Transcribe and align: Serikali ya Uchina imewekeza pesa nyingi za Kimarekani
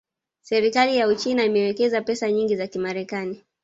Serikali 0.41 0.97
ya 0.97 1.07
Uchina 1.07 1.45
imewekeza 1.45 2.01
pesa 2.01 2.31
nyingi 2.31 2.55
za 2.55 2.67
Kimarekani 2.67 3.43